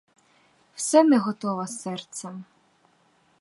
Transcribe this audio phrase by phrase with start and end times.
[0.75, 2.45] Все не готова серцем.